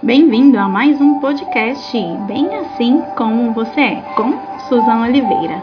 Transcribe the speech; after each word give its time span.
Bem-vindo 0.00 0.56
a 0.56 0.68
mais 0.68 1.00
um 1.00 1.18
podcast 1.18 1.92
Bem 2.28 2.54
Assim 2.54 3.02
Como 3.16 3.52
Você 3.52 3.80
É, 3.80 4.00
com 4.14 4.30
Suzana 4.68 5.08
Oliveira. 5.08 5.60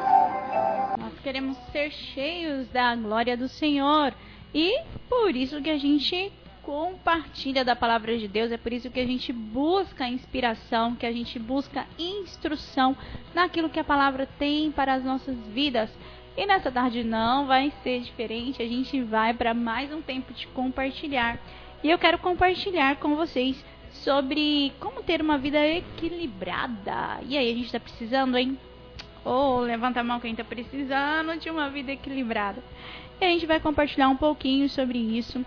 Nós 0.99 1.17
queremos 1.23 1.55
ser 1.71 1.89
cheios 1.89 2.67
da 2.67 2.93
glória 2.97 3.37
do 3.37 3.47
Senhor 3.47 4.13
e 4.53 4.77
por 5.07 5.33
isso 5.33 5.61
que 5.61 5.69
a 5.69 5.77
gente 5.77 6.33
compartilha 6.63 7.63
da 7.63 7.77
palavra 7.77 8.17
de 8.17 8.27
Deus, 8.27 8.51
é 8.51 8.57
por 8.57 8.73
isso 8.73 8.91
que 8.91 8.99
a 8.99 9.05
gente 9.05 9.31
busca 9.31 10.05
inspiração, 10.05 10.95
que 10.95 11.05
a 11.05 11.13
gente 11.13 11.39
busca 11.39 11.85
instrução 11.97 12.93
naquilo 13.33 13.69
que 13.69 13.79
a 13.79 13.85
palavra 13.85 14.27
tem 14.37 14.69
para 14.69 14.95
as 14.95 15.03
nossas 15.03 15.37
vidas. 15.53 15.89
E 16.35 16.45
nessa 16.45 16.69
tarde 16.69 17.05
não 17.05 17.45
vai 17.45 17.71
ser 17.83 18.01
diferente, 18.01 18.61
a 18.61 18.67
gente 18.67 19.01
vai 19.01 19.33
para 19.33 19.53
mais 19.53 19.93
um 19.93 20.01
tempo 20.01 20.33
de 20.33 20.45
compartilhar. 20.47 21.39
E 21.81 21.89
eu 21.89 21.97
quero 21.97 22.17
compartilhar 22.17 22.97
com 22.97 23.15
vocês 23.15 23.63
sobre 24.03 24.71
como 24.79 25.03
ter 25.03 25.21
uma 25.21 25.37
vida 25.37 25.59
equilibrada. 25.65 27.19
E 27.27 27.37
aí, 27.37 27.51
a 27.51 27.55
gente 27.55 27.65
está 27.65 27.79
precisando, 27.79 28.37
hein? 28.37 28.57
Ou 29.23 29.57
oh, 29.57 29.61
levanta 29.61 29.99
a 29.99 30.03
mão 30.03 30.19
quem 30.19 30.31
está 30.31 30.43
precisando 30.43 31.39
de 31.39 31.49
uma 31.49 31.69
vida 31.69 31.91
equilibrada. 31.91 32.61
E 33.19 33.25
a 33.25 33.29
gente 33.29 33.45
vai 33.45 33.59
compartilhar 33.59 34.09
um 34.09 34.17
pouquinho 34.17 34.69
sobre 34.69 34.99
isso. 34.99 35.43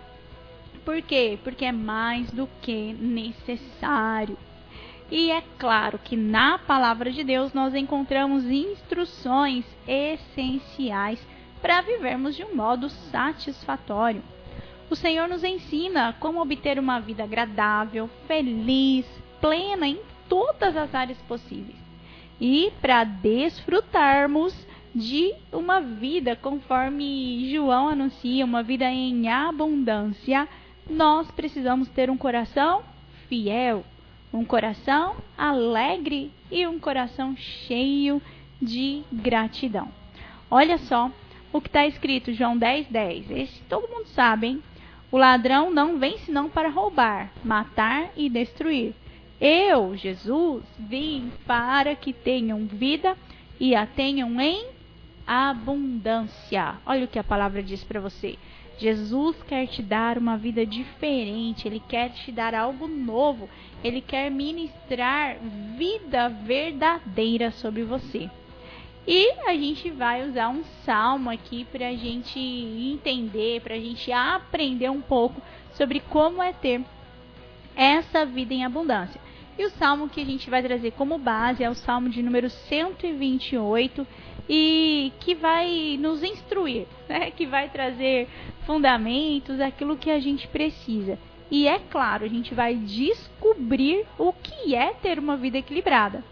Por 0.83 1.01
quê? 1.01 1.37
Porque 1.43 1.65
é 1.65 1.71
mais 1.71 2.31
do 2.31 2.49
que 2.61 2.93
necessário. 2.93 4.37
E 5.11 5.31
é 5.31 5.43
claro 5.57 5.97
que 5.97 6.15
na 6.15 6.59
palavra 6.59 7.11
de 7.11 7.23
Deus 7.23 7.53
nós 7.53 7.73
encontramos 7.73 8.45
instruções 8.45 9.65
essenciais 9.87 11.19
para 11.61 11.81
vivermos 11.81 12.35
de 12.35 12.43
um 12.43 12.55
modo 12.55 12.89
satisfatório. 12.89 14.21
O 14.89 14.95
Senhor 14.95 15.27
nos 15.27 15.43
ensina 15.43 16.13
como 16.19 16.41
obter 16.41 16.79
uma 16.79 16.99
vida 16.99 17.23
agradável, 17.23 18.09
feliz, 18.27 19.05
plena 19.39 19.87
em 19.87 19.99
todas 20.27 20.75
as 20.75 20.95
áreas 20.95 21.17
possíveis. 21.27 21.77
E 22.41 22.73
para 22.81 23.03
desfrutarmos 23.03 24.55
de 24.95 25.35
uma 25.51 25.79
vida 25.79 26.35
conforme 26.35 27.51
João 27.53 27.89
anuncia, 27.89 28.43
uma 28.43 28.63
vida 28.63 28.85
em 28.85 29.29
abundância, 29.29 30.47
nós 30.89 31.29
precisamos 31.31 31.87
ter 31.89 32.09
um 32.09 32.17
coração 32.17 32.81
fiel, 33.27 33.85
um 34.33 34.43
coração 34.43 35.17
alegre 35.37 36.31
e 36.49 36.65
um 36.65 36.79
coração 36.79 37.35
cheio 37.37 38.19
de 38.59 39.03
gratidão. 39.11 39.87
Olha 40.49 40.79
só 40.79 41.11
o 41.53 41.61
que 41.61 41.67
está 41.67 41.85
escrito, 41.85 42.33
João 42.33 42.57
10, 42.57 42.87
10. 42.87 43.31
Esse 43.31 43.61
todo 43.63 43.87
mundo 43.87 44.07
sabe, 44.07 44.47
hein? 44.47 44.63
O 45.11 45.17
ladrão 45.17 45.71
não 45.71 45.97
vem 45.97 46.17
senão 46.19 46.49
para 46.49 46.69
roubar, 46.69 47.31
matar 47.43 48.11
e 48.15 48.29
destruir. 48.29 48.93
Eu, 49.41 49.95
Jesus, 49.95 50.63
vim 50.77 51.31
para 51.47 51.95
que 51.95 52.13
tenham 52.13 52.65
vida 52.65 53.17
e 53.59 53.73
a 53.73 53.85
tenham 53.85 54.39
em 54.39 54.67
abundância. 55.25 56.75
Olha 56.85 57.05
o 57.05 57.07
que 57.07 57.17
a 57.17 57.23
palavra 57.23 57.63
diz 57.63 57.83
para 57.83 57.99
você. 57.99 58.37
Jesus 58.77 59.35
quer 59.43 59.67
te 59.67 59.81
dar 59.81 60.17
uma 60.17 60.37
vida 60.37 60.65
diferente, 60.65 61.67
ele 61.67 61.81
quer 61.85 62.11
te 62.11 62.31
dar 62.31 62.55
algo 62.55 62.87
novo, 62.87 63.49
ele 63.83 63.99
quer 63.99 64.31
ministrar 64.31 65.37
vida 65.77 66.29
verdadeira 66.29 67.51
sobre 67.51 67.83
você. 67.83 68.29
E 69.07 69.31
a 69.47 69.53
gente 69.53 69.89
vai 69.89 70.27
usar 70.27 70.49
um 70.49 70.63
salmo 70.85 71.29
aqui 71.29 71.65
para 71.65 71.87
a 71.87 71.95
gente 71.95 72.39
entender, 72.39 73.61
para 73.61 73.75
a 73.75 73.79
gente 73.79 74.11
aprender 74.11 74.89
um 74.89 75.01
pouco 75.01 75.41
sobre 75.73 75.99
como 75.99 76.43
é 76.43 76.53
ter 76.53 76.81
essa 77.75 78.25
vida 78.25 78.53
em 78.53 78.65
abundância. 78.65 79.19
E 79.57 79.65
o 79.65 79.69
salmo 79.71 80.07
que 80.07 80.21
a 80.21 80.25
gente 80.25 80.49
vai 80.49 80.61
trazer 80.61 80.91
como 80.91 81.17
base 81.17 81.63
é 81.63 81.69
o 81.69 81.75
salmo 81.75 82.09
de 82.09 82.21
número 82.21 82.49
128 82.49 84.07
e 84.47 85.11
que 85.19 85.35
vai 85.35 85.97
nos 85.99 86.23
instruir, 86.23 86.87
né? 87.07 87.29
que 87.35 87.45
vai 87.45 87.69
trazer 87.69 88.27
fundamentos, 88.65 89.59
aquilo 89.59 89.97
que 89.97 90.09
a 90.09 90.19
gente 90.19 90.47
precisa. 90.47 91.19
E 91.51 91.67
é 91.67 91.79
claro, 91.79 92.25
a 92.25 92.27
gente 92.27 92.53
vai 92.53 92.75
descobrir 92.75 94.05
o 94.17 94.31
que 94.31 94.75
é 94.75 94.93
ter 94.93 95.19
uma 95.19 95.35
vida 95.35 95.57
equilibrada. 95.57 96.23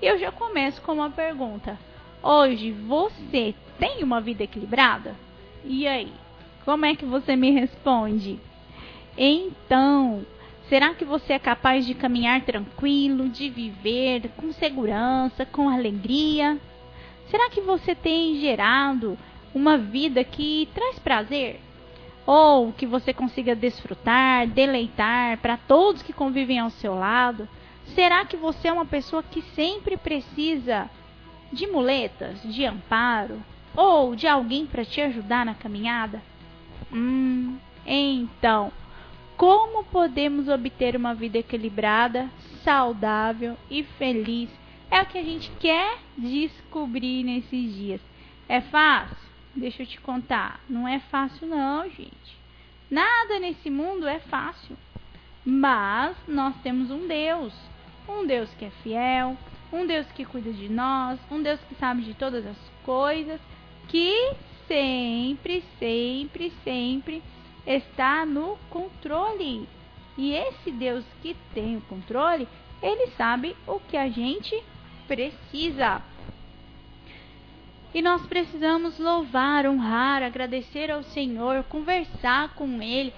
Eu 0.00 0.18
já 0.18 0.32
começo 0.32 0.80
com 0.82 0.92
uma 0.92 1.10
pergunta: 1.10 1.78
Hoje 2.22 2.70
você 2.70 3.52
tem 3.80 4.04
uma 4.04 4.20
vida 4.20 4.44
equilibrada? 4.44 5.16
E 5.64 5.88
aí? 5.88 6.12
Como 6.64 6.86
é 6.86 6.94
que 6.94 7.04
você 7.04 7.34
me 7.34 7.50
responde? 7.50 8.38
Então, 9.18 10.24
será 10.68 10.94
que 10.94 11.04
você 11.04 11.32
é 11.32 11.38
capaz 11.40 11.84
de 11.84 11.94
caminhar 11.94 12.42
tranquilo, 12.42 13.28
de 13.28 13.50
viver 13.50 14.30
com 14.36 14.52
segurança, 14.52 15.44
com 15.44 15.68
alegria? 15.68 16.60
Será 17.28 17.50
que 17.50 17.60
você 17.60 17.92
tem 17.92 18.36
gerado 18.36 19.18
uma 19.52 19.76
vida 19.76 20.22
que 20.22 20.68
traz 20.72 21.00
prazer? 21.00 21.58
Ou 22.24 22.72
que 22.72 22.86
você 22.86 23.12
consiga 23.12 23.56
desfrutar, 23.56 24.46
deleitar 24.46 25.38
para 25.38 25.56
todos 25.56 26.02
que 26.02 26.12
convivem 26.12 26.60
ao 26.60 26.70
seu 26.70 26.94
lado? 26.94 27.48
Será 27.96 28.24
que 28.24 28.36
você 28.36 28.68
é 28.68 28.72
uma 28.72 28.86
pessoa 28.86 29.24
que 29.24 29.42
sempre 29.56 29.96
precisa 29.96 30.88
de 31.52 31.66
muletas, 31.66 32.42
de 32.42 32.64
amparo 32.64 33.42
ou 33.76 34.16
de 34.16 34.26
alguém 34.26 34.66
para 34.66 34.84
te 34.84 35.00
ajudar 35.00 35.44
na 35.44 35.54
caminhada? 35.54 36.22
Hum, 36.92 37.56
então, 37.86 38.72
como 39.36 39.84
podemos 39.84 40.48
obter 40.48 40.94
uma 40.94 41.14
vida 41.14 41.38
equilibrada, 41.38 42.30
saudável 42.62 43.56
e 43.70 43.82
feliz? 43.82 44.48
É 44.90 45.00
o 45.02 45.06
que 45.06 45.18
a 45.18 45.22
gente 45.24 45.50
quer 45.58 45.98
descobrir 46.16 47.24
nesses 47.24 47.74
dias. 47.74 48.00
É 48.48 48.60
fácil? 48.60 49.16
Deixa 49.54 49.82
eu 49.82 49.86
te 49.86 50.00
contar. 50.00 50.60
Não 50.68 50.86
é 50.86 51.00
fácil, 51.00 51.46
não, 51.46 51.88
gente. 51.88 52.38
Nada 52.90 53.40
nesse 53.40 53.70
mundo 53.70 54.06
é 54.06 54.18
fácil. 54.20 54.76
Mas 55.44 56.16
nós 56.28 56.54
temos 56.62 56.90
um 56.90 57.08
Deus. 57.08 57.54
Um 58.08 58.26
Deus 58.26 58.50
que 58.58 58.64
é 58.64 58.70
fiel, 58.82 59.36
um 59.72 59.86
Deus 59.86 60.06
que 60.12 60.24
cuida 60.24 60.52
de 60.52 60.68
nós, 60.68 61.18
um 61.30 61.42
Deus 61.42 61.60
que 61.68 61.74
sabe 61.76 62.02
de 62.02 62.14
todas 62.14 62.46
as 62.46 62.56
coisas, 62.84 63.40
que 63.88 64.34
sempre, 64.68 65.64
sempre, 65.78 66.52
sempre 66.62 67.22
está 67.66 68.26
no 68.26 68.58
controle. 68.68 69.66
E 70.16 70.32
esse 70.32 70.70
Deus 70.70 71.04
que 71.22 71.34
tem 71.54 71.76
o 71.76 71.80
controle, 71.82 72.46
ele 72.82 73.08
sabe 73.16 73.56
o 73.66 73.80
que 73.80 73.96
a 73.96 74.08
gente 74.08 74.62
precisa. 75.08 76.02
E 77.94 78.00
nós 78.00 78.26
precisamos 78.26 78.98
louvar, 78.98 79.66
honrar, 79.66 80.22
agradecer 80.22 80.90
ao 80.90 81.02
Senhor, 81.02 81.62
conversar 81.64 82.54
com 82.54 82.80
Ele, 82.82 83.12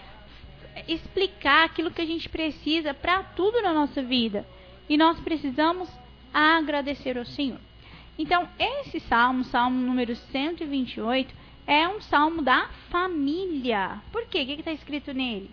explicar 0.88 1.64
aquilo 1.64 1.92
que 1.92 2.02
a 2.02 2.06
gente 2.06 2.28
precisa 2.28 2.92
para 2.92 3.22
tudo 3.22 3.62
na 3.62 3.72
nossa 3.72 4.02
vida. 4.02 4.44
E 4.88 4.96
nós 4.96 5.18
precisamos 5.20 5.88
a 6.34 6.56
agradecer 6.56 7.16
ao 7.16 7.24
Senhor. 7.24 7.60
Então, 8.18 8.48
esse 8.58 8.98
salmo, 9.00 9.44
salmo 9.44 9.80
número 9.80 10.14
128, 10.16 11.32
é 11.66 11.88
um 11.88 12.00
salmo 12.00 12.42
da 12.42 12.68
família. 12.90 14.02
Por 14.12 14.26
quê? 14.26 14.42
O 14.42 14.46
que 14.46 14.52
está 14.54 14.72
escrito 14.72 15.14
nele? 15.14 15.50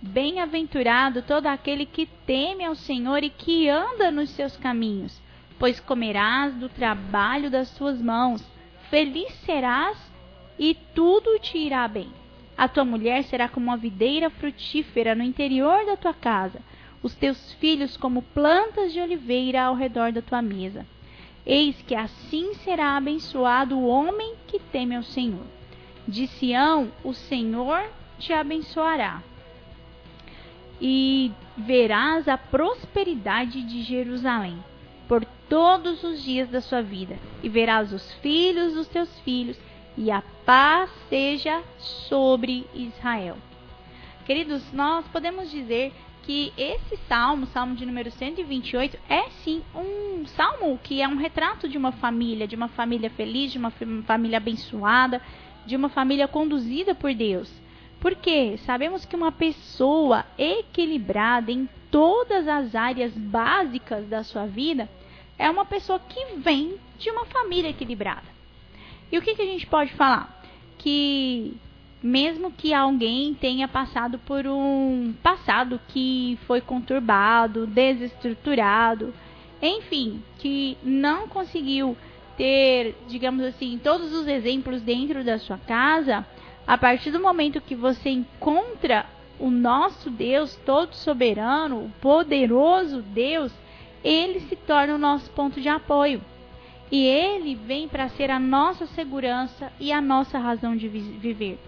Bem-aventurado 0.00 1.22
todo 1.22 1.46
aquele 1.46 1.84
que 1.84 2.06
teme 2.26 2.64
ao 2.64 2.74
Senhor 2.74 3.24
e 3.24 3.30
que 3.30 3.68
anda 3.68 4.10
nos 4.10 4.30
seus 4.30 4.56
caminhos, 4.56 5.20
pois 5.58 5.80
comerás 5.80 6.54
do 6.54 6.68
trabalho 6.68 7.50
das 7.50 7.68
suas 7.68 8.00
mãos, 8.00 8.44
feliz 8.90 9.32
serás 9.44 9.98
e 10.58 10.76
tudo 10.94 11.38
te 11.40 11.58
irá 11.58 11.88
bem. 11.88 12.08
A 12.56 12.68
tua 12.68 12.84
mulher 12.84 13.24
será 13.24 13.48
como 13.48 13.66
uma 13.66 13.76
videira 13.76 14.30
frutífera 14.30 15.14
no 15.14 15.22
interior 15.22 15.84
da 15.84 15.96
tua 15.96 16.14
casa 16.14 16.60
os 17.02 17.14
teus 17.14 17.52
filhos 17.54 17.96
como 17.96 18.22
plantas 18.22 18.92
de 18.92 19.00
oliveira 19.00 19.62
ao 19.62 19.74
redor 19.74 20.12
da 20.12 20.22
tua 20.22 20.42
mesa. 20.42 20.86
Eis 21.46 21.76
que 21.82 21.94
assim 21.94 22.54
será 22.56 22.96
abençoado 22.96 23.78
o 23.78 23.86
homem 23.86 24.34
que 24.46 24.58
teme 24.58 24.96
ao 24.96 25.02
Senhor. 25.02 25.46
De 26.06 26.26
Sião 26.26 26.90
o 27.04 27.14
Senhor 27.14 27.82
te 28.18 28.32
abençoará. 28.32 29.22
E 30.80 31.32
verás 31.56 32.28
a 32.28 32.36
prosperidade 32.36 33.62
de 33.62 33.82
Jerusalém 33.82 34.58
por 35.08 35.24
todos 35.48 36.04
os 36.04 36.22
dias 36.22 36.50
da 36.50 36.60
sua 36.60 36.82
vida, 36.82 37.16
e 37.42 37.48
verás 37.48 37.92
os 37.92 38.12
filhos 38.14 38.74
dos 38.74 38.86
teus 38.86 39.08
filhos, 39.20 39.58
e 39.96 40.10
a 40.10 40.22
paz 40.44 40.90
seja 41.08 41.62
sobre 41.78 42.66
Israel. 42.74 43.36
Queridos, 44.26 44.62
nós 44.72 45.06
podemos 45.08 45.50
dizer 45.50 45.92
que 46.28 46.52
esse 46.58 46.94
salmo, 47.08 47.46
salmo 47.46 47.74
de 47.74 47.86
número 47.86 48.10
128, 48.10 48.98
é 49.08 49.30
sim 49.42 49.62
um 49.74 50.26
salmo 50.26 50.78
que 50.82 51.00
é 51.00 51.08
um 51.08 51.16
retrato 51.16 51.66
de 51.66 51.78
uma 51.78 51.90
família, 51.90 52.46
de 52.46 52.54
uma 52.54 52.68
família 52.68 53.08
feliz, 53.08 53.50
de 53.50 53.56
uma 53.56 53.72
família 54.06 54.36
abençoada, 54.36 55.22
de 55.64 55.74
uma 55.74 55.88
família 55.88 56.28
conduzida 56.28 56.94
por 56.94 57.14
Deus. 57.14 57.50
Porque 57.98 58.58
sabemos 58.58 59.06
que 59.06 59.16
uma 59.16 59.32
pessoa 59.32 60.26
equilibrada 60.36 61.50
em 61.50 61.66
todas 61.90 62.46
as 62.46 62.74
áreas 62.74 63.16
básicas 63.16 64.06
da 64.06 64.22
sua 64.22 64.44
vida, 64.44 64.86
é 65.38 65.48
uma 65.48 65.64
pessoa 65.64 65.98
que 65.98 66.36
vem 66.36 66.76
de 66.98 67.10
uma 67.10 67.24
família 67.24 67.70
equilibrada. 67.70 68.28
E 69.10 69.16
o 69.16 69.22
que, 69.22 69.34
que 69.34 69.40
a 69.40 69.46
gente 69.46 69.66
pode 69.66 69.94
falar? 69.94 70.42
Que 70.76 71.56
mesmo 72.02 72.52
que 72.52 72.72
alguém 72.72 73.34
tenha 73.34 73.66
passado 73.66 74.18
por 74.20 74.46
um 74.46 75.12
passado 75.22 75.80
que 75.88 76.38
foi 76.46 76.60
conturbado, 76.60 77.66
desestruturado, 77.66 79.12
enfim, 79.60 80.22
que 80.38 80.78
não 80.82 81.26
conseguiu 81.26 81.96
ter, 82.36 82.96
digamos 83.08 83.44
assim, 83.44 83.80
todos 83.82 84.12
os 84.12 84.28
exemplos 84.28 84.80
dentro 84.80 85.24
da 85.24 85.38
sua 85.38 85.58
casa, 85.58 86.24
a 86.66 86.78
partir 86.78 87.10
do 87.10 87.20
momento 87.20 87.60
que 87.60 87.74
você 87.74 88.10
encontra 88.10 89.06
o 89.40 89.50
nosso 89.50 90.10
Deus 90.10 90.54
todo 90.64 90.94
soberano, 90.94 91.84
o 91.84 91.90
poderoso 92.00 93.02
Deus, 93.02 93.52
ele 94.04 94.40
se 94.40 94.54
torna 94.54 94.94
o 94.94 94.98
nosso 94.98 95.30
ponto 95.30 95.60
de 95.60 95.68
apoio. 95.68 96.20
E 96.90 97.04
ele 97.04 97.54
vem 97.54 97.88
para 97.88 98.08
ser 98.08 98.30
a 98.30 98.38
nossa 98.38 98.86
segurança 98.86 99.72
e 99.78 99.92
a 99.92 100.00
nossa 100.00 100.38
razão 100.38 100.76
de 100.76 100.88
viver. 100.88 101.58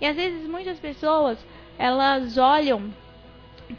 E 0.00 0.06
às 0.06 0.16
vezes 0.16 0.48
muitas 0.48 0.78
pessoas, 0.78 1.38
elas 1.78 2.36
olham 2.36 2.92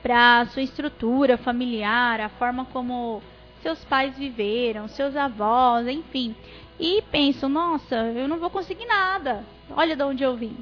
para 0.01 0.45
sua 0.47 0.62
estrutura 0.62 1.38
familiar, 1.38 2.19
a 2.19 2.29
forma 2.29 2.65
como 2.65 3.21
seus 3.62 3.83
pais 3.85 4.17
viveram, 4.17 4.88
seus 4.88 5.15
avós, 5.15 5.88
enfim, 5.88 6.35
e 6.79 7.01
pensam: 7.12 7.50
nossa, 7.50 7.95
eu 7.95 8.27
não 8.27 8.38
vou 8.38 8.50
conseguir 8.50 8.85
nada. 8.85 9.44
Olha 9.71 9.95
de 9.95 10.03
onde 10.03 10.23
eu 10.23 10.35
vim. 10.35 10.56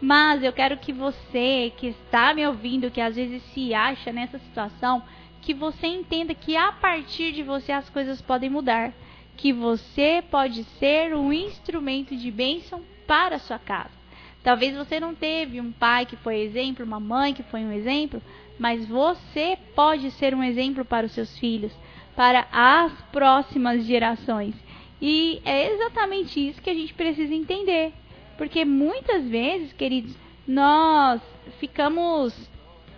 Mas 0.00 0.42
eu 0.42 0.52
quero 0.52 0.78
que 0.78 0.92
você 0.92 1.72
que 1.76 1.88
está 1.88 2.32
me 2.32 2.46
ouvindo, 2.46 2.90
que 2.90 3.00
às 3.00 3.16
vezes 3.16 3.42
se 3.52 3.74
acha 3.74 4.10
nessa 4.10 4.38
situação, 4.38 5.02
que 5.42 5.52
você 5.52 5.86
entenda 5.86 6.34
que 6.34 6.56
a 6.56 6.72
partir 6.72 7.32
de 7.32 7.42
você 7.42 7.72
as 7.72 7.90
coisas 7.90 8.20
podem 8.22 8.48
mudar, 8.48 8.92
que 9.36 9.52
você 9.52 10.24
pode 10.30 10.64
ser 10.78 11.14
um 11.14 11.30
instrumento 11.32 12.16
de 12.16 12.30
bênção 12.30 12.82
para 13.06 13.36
a 13.36 13.38
sua 13.38 13.58
casa. 13.58 13.99
Talvez 14.42 14.74
você 14.74 14.98
não 14.98 15.14
teve 15.14 15.60
um 15.60 15.70
pai 15.70 16.06
que 16.06 16.16
foi 16.16 16.40
exemplo, 16.40 16.84
uma 16.84 17.00
mãe 17.00 17.34
que 17.34 17.42
foi 17.42 17.60
um 17.60 17.72
exemplo, 17.72 18.22
mas 18.58 18.86
você 18.86 19.58
pode 19.74 20.10
ser 20.12 20.34
um 20.34 20.42
exemplo 20.42 20.84
para 20.84 21.06
os 21.06 21.12
seus 21.12 21.38
filhos, 21.38 21.72
para 22.16 22.46
as 22.50 22.92
próximas 23.12 23.84
gerações. 23.84 24.54
E 25.00 25.40
é 25.44 25.72
exatamente 25.72 26.48
isso 26.48 26.60
que 26.60 26.70
a 26.70 26.74
gente 26.74 26.94
precisa 26.94 27.34
entender. 27.34 27.92
Porque 28.36 28.64
muitas 28.64 29.24
vezes, 29.24 29.72
queridos, 29.72 30.14
nós 30.46 31.20
ficamos 31.58 32.34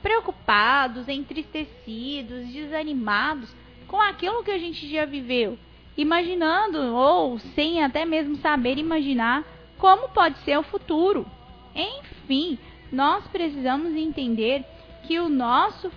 preocupados, 0.03 1.09
entristecidos, 1.09 2.49
desanimados 2.49 3.55
com 3.87 4.01
aquilo 4.01 4.43
que 4.43 4.51
a 4.51 4.59
gente 4.59 4.89
já 4.89 5.05
viveu, 5.05 5.59
imaginando 5.97 6.79
ou 6.95 7.39
sem 7.39 7.83
até 7.83 8.05
mesmo 8.05 8.37
saber 8.37 8.79
imaginar 8.79 9.45
como 9.83 10.11
pode 10.11 10.39
ser 10.45 10.57
o 10.57 10.63
futuro. 10.63 11.27
Enfim, 11.75 12.57
nós 12.93 13.27
precisamos 13.27 13.93
entender 13.97 14.65
que 15.09 15.19
o 15.19 15.29
nosso 15.29 15.91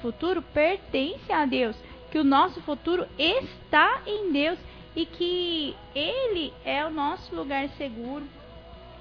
futuro 0.00 0.40
pertence 0.40 1.32
a 1.32 1.44
Deus, 1.44 1.74
que 2.12 2.18
o 2.18 2.24
nosso 2.24 2.62
futuro 2.62 3.04
está 3.18 4.00
em 4.06 4.30
Deus 4.30 4.60
e 4.94 5.04
que 5.04 5.74
Ele 5.92 6.52
é 6.64 6.86
o 6.86 6.90
nosso 6.90 7.34
lugar 7.34 7.68
seguro. 7.70 8.22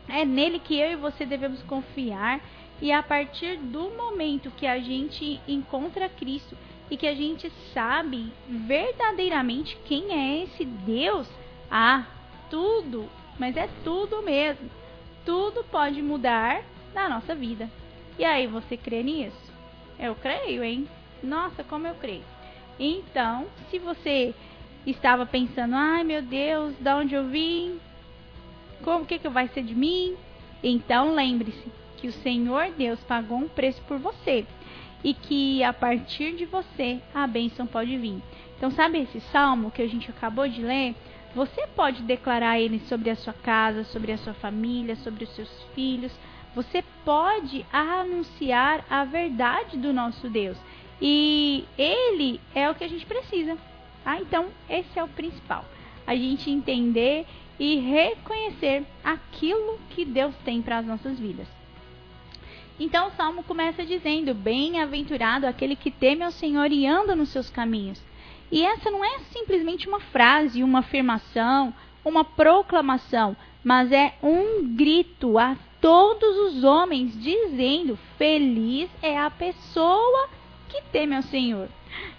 É 0.10 0.26
nele 0.26 0.58
que 0.58 0.76
eu 0.76 0.94
e 0.94 0.96
você 0.96 1.24
devemos 1.24 1.62
confiar. 1.62 2.42
E 2.82 2.92
a 2.92 3.04
partir 3.04 3.58
do 3.58 3.92
momento 3.92 4.50
que 4.58 4.66
a 4.66 4.80
gente 4.80 5.40
encontra 5.48 6.10
Cristo 6.10 6.58
e 6.90 6.98
que 6.98 7.06
a 7.06 7.14
gente 7.14 7.48
sabe 7.76 8.34
verdadeiramente 8.50 9.78
quem 9.86 10.12
é 10.12 10.44
esse 10.46 10.66
Deus, 10.66 11.28
ah, 11.70 12.08
tudo 12.50 13.08
mas 13.38 13.57
é 13.57 13.69
tudo 13.83 14.22
mesmo. 14.22 14.69
Tudo 15.25 15.63
pode 15.66 16.01
mudar 16.01 16.63
na 16.94 17.07
nossa 17.07 17.36
vida. 17.36 17.69
E 18.18 18.25
aí, 18.25 18.48
você 18.48 18.75
crê 18.75 19.04
nisso? 19.04 19.51
Eu 20.00 20.16
creio, 20.16 20.63
hein? 20.63 20.88
Nossa, 21.24 21.63
como 21.63 21.88
eu 21.88 21.95
creio. 21.95 22.24
Então, 22.80 23.45
se 23.69 23.78
você 23.78 24.33
estava 24.86 25.25
pensando, 25.25 25.75
ai 25.75 26.04
meu 26.04 26.22
Deus, 26.22 26.74
de 26.80 26.89
onde 26.89 27.13
eu 27.13 27.28
vim? 27.28 27.80
Como 28.83 29.06
que, 29.06 29.19
que 29.19 29.30
vai 29.30 29.48
ser 29.50 29.63
de 29.63 29.75
mim? 29.75 30.16
Então 30.63 31.13
lembre-se 31.13 31.72
que 31.98 32.07
o 32.07 32.12
Senhor 32.12 32.72
Deus 32.72 33.00
pagou 33.01 33.38
um 33.38 33.48
preço 33.48 33.81
por 33.84 34.00
você 34.00 34.45
e 35.04 35.13
que 35.13 35.63
a 35.63 35.74
partir 35.74 36.36
de 36.36 36.45
você 36.45 37.00
a 37.13 37.27
bênção 37.27 37.68
pode 37.68 37.95
vir. 37.98 38.22
Então, 38.57 38.69
sabe 38.72 39.00
esse 39.00 39.19
salmo 39.31 39.72
que 39.72 39.81
a 39.81 39.88
gente 39.88 40.10
acabou 40.12 40.48
de 40.48 40.62
ler? 40.62 40.95
Você 41.33 41.66
pode 41.68 42.04
declarar 42.04 42.60
ele 42.60 42.80
sobre 42.88 43.10
a 43.10 43.16
sua 43.16 43.33
casa, 43.33 43.83
sobre 43.86 44.12
a 44.12 44.18
sua 44.18 44.33
família, 44.33 44.95
sobre 44.98 45.24
os 45.24 45.30
seus 45.31 45.50
filhos. 45.74 46.12
Você 46.54 46.83
pode 47.06 47.66
anunciar 47.72 48.86
a 48.89 49.06
verdade 49.06 49.78
do 49.78 49.94
nosso 49.94 50.30
Deus. 50.30 50.57
E 51.01 51.63
ele 51.78 52.39
é 52.54 52.69
o 52.69 52.75
que 52.75 52.83
a 52.83 52.89
gente 52.89 53.06
precisa. 53.06 53.57
Ah, 54.06 54.19
então 54.19 54.50
esse 54.69 55.00
é 55.00 55.04
o 55.04 55.07
principal. 55.07 55.63
A 56.06 56.16
gente 56.16 56.50
entender 56.50 57.25
e 57.57 57.77
reconhecer 57.77 58.84
aquilo 59.04 59.80
que 59.92 60.04
Deus 60.04 60.36
tem 60.44 60.62
para 60.62 60.80
as 60.80 60.86
nossas 60.86 61.18
vidas. 61.18 61.48
Então 62.80 63.07
o 63.07 63.12
salmo 63.12 63.44
começa 63.44 63.86
dizendo: 63.86 64.34
Bem-aventurado 64.34 65.48
aquele 65.48 65.75
que 65.75 65.92
teme 65.92 66.24
ao 66.24 66.31
Senhor 66.31 66.72
e 66.72 66.86
anda 66.86 67.16
nos 67.16 67.30
seus 67.30 67.50
caminhos. 67.50 68.01
E 68.51 68.63
essa 68.65 68.92
não 68.92 69.03
é 69.03 69.19
simplesmente 69.31 69.88
uma 69.88 70.00
frase, 70.00 70.63
uma 70.63 70.80
afirmação, 70.80 71.74
uma 72.03 72.24
proclamação, 72.24 73.36
mas 73.63 73.92
é 73.92 74.13
um 74.21 74.75
grito 74.75 75.38
a 75.38 75.56
todos 75.80 76.38
os 76.38 76.63
homens 76.63 77.18
dizendo: 77.21 77.98
Feliz 78.18 78.89
é 79.01 79.18
a 79.18 79.30
pessoa 79.30 80.30
que 80.68 80.81
teme 80.92 81.15
ao 81.15 81.21
Senhor. 81.21 81.69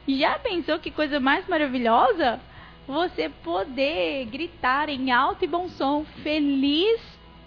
Já 0.09 0.39
pensou 0.39 0.79
que 0.79 0.91
coisa 0.91 1.21
mais 1.21 1.47
maravilhosa? 1.47 2.41
Você 2.87 3.29
poder 3.29 4.25
gritar 4.27 4.89
em 4.89 5.11
alto 5.11 5.45
e 5.45 5.49
bom 5.49 5.69
som: 5.69 6.05
Feliz 6.23 7.01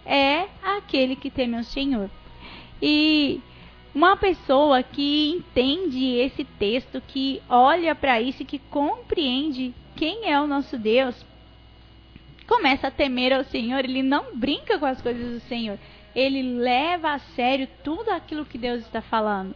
é 0.06 0.48
aquele 0.64 1.16
que 1.16 1.30
teme 1.30 1.58
ao 1.58 1.64
Senhor. 1.64 2.10
E 2.82 3.42
uma 3.96 4.18
pessoa 4.18 4.84
que 4.84 5.30
entende 5.30 6.18
esse 6.18 6.44
texto, 6.44 7.02
que 7.08 7.42
olha 7.48 7.96
para 7.96 8.20
isso 8.22 8.44
e 8.44 8.46
que 8.46 8.60
compreende 8.60 9.74
quem 9.96 10.30
é 10.30 10.40
o 10.40 10.46
nosso 10.46 10.78
Deus, 10.78 11.26
começa 12.46 12.88
a 12.88 12.92
temer 12.92 13.32
ao 13.32 13.46
Senhor, 13.46 13.86
ele 13.86 14.04
não 14.04 14.36
brinca 14.36 14.78
com 14.78 14.86
as 14.86 15.02
coisas 15.02 15.42
do 15.42 15.48
Senhor, 15.48 15.80
ele 16.14 16.44
leva 16.60 17.14
a 17.14 17.20
sério 17.20 17.70
tudo 17.86 18.10
aquilo 18.10 18.46
que 18.46 18.58
Deus 18.58 18.82
está 18.82 19.02
falando. 19.02 19.56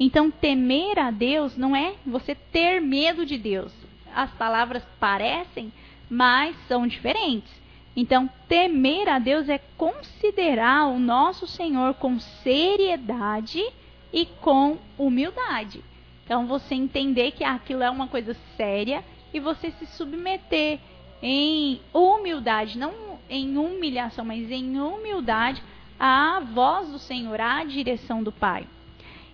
Então, 0.00 0.32
temer 0.32 0.98
a 0.98 1.12
Deus 1.12 1.56
não 1.56 1.74
é 1.74 1.94
você 2.04 2.34
ter 2.34 2.80
medo 2.80 3.24
de 3.24 3.38
Deus. 3.38 3.72
As 4.12 4.30
palavras 4.32 4.82
parecem, 4.98 5.72
mas 6.10 6.56
são 6.66 6.88
diferentes. 6.88 7.50
Então, 7.96 8.28
temer 8.46 9.08
a 9.08 9.18
Deus 9.18 9.48
é 9.48 9.58
considerar 9.78 10.88
o 10.88 10.98
nosso 10.98 11.46
Senhor 11.46 11.94
com 11.94 12.20
seriedade 12.20 13.64
e 14.12 14.26
com 14.26 14.76
humildade. 14.98 15.82
Então, 16.24 16.46
você 16.46 16.74
entender 16.74 17.30
que 17.30 17.42
aquilo 17.42 17.82
é 17.82 17.88
uma 17.88 18.06
coisa 18.06 18.36
séria 18.54 19.02
e 19.32 19.40
você 19.40 19.70
se 19.70 19.86
submeter 19.86 20.78
em 21.22 21.80
humildade, 21.94 22.78
não 22.78 22.92
em 23.30 23.56
humilhação, 23.56 24.24
mas 24.24 24.50
em 24.50 24.78
humildade 24.78 25.62
à 25.98 26.40
voz 26.40 26.90
do 26.90 26.98
Senhor, 26.98 27.40
à 27.40 27.64
direção 27.64 28.22
do 28.22 28.30
Pai. 28.30 28.66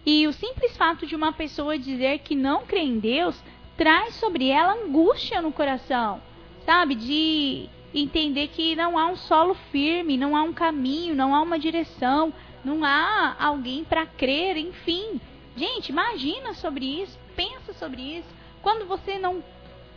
E 0.06 0.26
o 0.26 0.32
simples 0.32 0.76
fato 0.76 1.06
de 1.06 1.16
uma 1.16 1.32
pessoa 1.32 1.78
dizer 1.78 2.20
que 2.20 2.34
não 2.34 2.64
crê 2.64 2.80
em 2.80 2.98
Deus 2.98 3.42
traz 3.76 4.14
sobre 4.14 4.48
ela 4.48 4.74
angústia 4.74 5.42
no 5.42 5.52
coração, 5.52 6.20
sabe? 6.64 6.94
De 6.94 7.68
entender 7.94 8.48
que 8.48 8.74
não 8.74 8.98
há 8.98 9.06
um 9.06 9.16
solo 9.16 9.54
firme, 9.70 10.16
não 10.16 10.36
há 10.36 10.42
um 10.42 10.52
caminho, 10.52 11.14
não 11.14 11.34
há 11.34 11.42
uma 11.42 11.58
direção, 11.58 12.32
não 12.64 12.84
há 12.84 13.36
alguém 13.38 13.84
para 13.84 14.06
crer, 14.06 14.56
enfim. 14.56 15.20
Gente, 15.56 15.90
imagina 15.90 16.54
sobre 16.54 17.02
isso, 17.02 17.18
pensa 17.36 17.72
sobre 17.74 18.00
isso. 18.00 18.28
Quando 18.62 18.86
você 18.86 19.18
não 19.18 19.42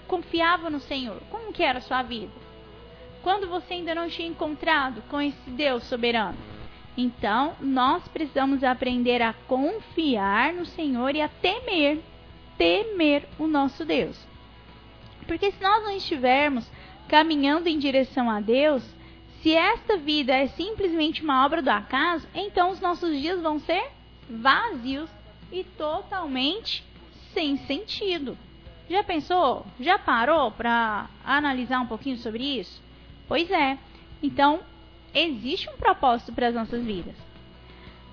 confiava 0.08 0.70
no 0.70 0.80
Senhor, 0.80 1.22
como 1.30 1.54
que 1.54 1.64
era 1.64 1.80
a 1.80 1.82
sua 1.82 2.02
vida? 2.02 2.32
Quando 3.24 3.48
você 3.48 3.76
ainda 3.76 3.96
não 3.96 4.10
tinha 4.10 4.28
encontrado 4.28 5.02
com 5.10 5.20
esse 5.22 5.50
Deus 5.50 5.84
soberano? 5.84 6.38
Então, 6.98 7.56
nós 7.60 8.08
precisamos 8.08 8.64
aprender 8.64 9.22
a 9.22 9.34
confiar 9.48 10.54
no 10.54 10.66
Senhor 10.66 11.16
e 11.16 11.22
a 11.22 11.28
temer, 11.28 12.00
temer 12.58 13.28
o 13.38 13.48
nosso 13.48 13.84
Deus. 13.84 14.18
Porque 15.28 15.52
se 15.52 15.62
nós 15.62 15.84
não 15.84 15.92
estivermos 15.92 16.70
caminhando 17.08 17.68
em 17.68 17.80
direção 17.80 18.30
a 18.30 18.40
Deus, 18.40 18.84
se 19.42 19.54
esta 19.54 19.98
vida 19.98 20.34
é 20.34 20.48
simplesmente 20.48 21.24
uma 21.24 21.46
obra 21.46 21.62
do 21.62 21.70
acaso, 21.70 22.28
então 22.34 22.72
os 22.72 22.80
nossos 22.80 23.20
dias 23.20 23.42
vão 23.42 23.60
ser 23.60 23.92
vazios 24.30 25.10
e 25.52 25.64
totalmente 25.64 26.84
sem 27.34 27.58
sentido. 27.58 28.38
Já 28.90 29.04
pensou? 29.04 29.66
Já 29.80 29.98
parou 29.98 30.52
para 30.52 31.08
analisar 31.24 31.80
um 31.80 31.88
pouquinho 31.88 32.18
sobre 32.18 32.44
isso? 32.44 32.82
Pois 33.28 33.50
é. 33.52 33.78
Então, 34.22 34.60
existe 35.14 35.70
um 35.70 35.78
propósito 35.78 36.34
para 36.34 36.48
as 36.48 36.56
nossas 36.56 36.84
vidas. 36.84 37.16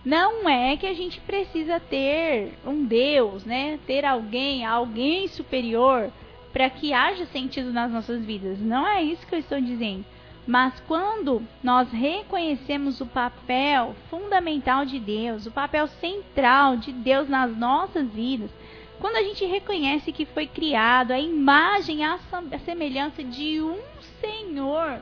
Não 0.05 0.49
é 0.49 0.77
que 0.77 0.87
a 0.87 0.95
gente 0.95 1.21
precisa 1.21 1.79
ter 1.79 2.59
um 2.67 2.85
Deus, 2.85 3.45
né? 3.45 3.79
Ter 3.87 4.05
alguém, 4.05 4.65
alguém 4.65 5.29
superior 5.29 6.11
para 6.53 6.69
que 6.69 6.93
haja 6.93 7.27
sentido 7.27 7.73
nas 7.73 7.91
nossas 7.91 8.25
vidas. 8.25 8.59
Não 8.59 8.87
é 8.87 9.03
isso 9.03 9.27
que 9.27 9.35
eu 9.35 9.39
estou 9.39 9.61
dizendo. 9.61 10.05
Mas 10.47 10.75
quando 10.89 11.43
nós 11.63 11.91
reconhecemos 11.91 13.01
o 13.01 13.07
papel 13.07 13.95
fundamental 14.11 14.85
de 14.85 14.99
Deus, 14.99 15.47
o 15.47 15.53
papel 15.53 15.87
central 15.87 16.77
de 16.77 16.93
Deus 16.93 17.29
nas 17.29 17.57
nossas 17.57 18.09
vidas, 18.11 18.51
quando 18.99 19.17
a 19.17 19.23
gente 19.23 19.45
reconhece 19.45 20.13
que 20.13 20.25
foi 20.25 20.47
criado 20.47 21.13
a 21.13 21.19
imagem, 21.19 22.05
a 22.05 22.19
semelhança 22.65 23.23
de 23.23 23.61
um 23.61 23.79
Senhor, 24.21 25.01